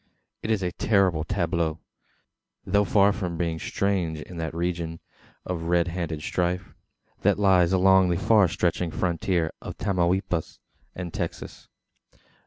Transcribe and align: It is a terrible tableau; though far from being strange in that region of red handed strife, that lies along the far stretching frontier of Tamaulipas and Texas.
It 0.41 0.49
is 0.49 0.63
a 0.63 0.71
terrible 0.71 1.23
tableau; 1.23 1.77
though 2.65 2.85
far 2.85 3.13
from 3.13 3.37
being 3.37 3.59
strange 3.59 4.19
in 4.19 4.37
that 4.37 4.55
region 4.55 4.99
of 5.45 5.65
red 5.65 5.89
handed 5.89 6.23
strife, 6.23 6.73
that 7.21 7.37
lies 7.37 7.71
along 7.71 8.09
the 8.09 8.17
far 8.17 8.47
stretching 8.47 8.89
frontier 8.89 9.51
of 9.61 9.77
Tamaulipas 9.77 10.57
and 10.95 11.13
Texas. 11.13 11.67